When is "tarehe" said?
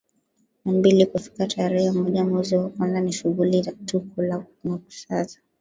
1.47-1.91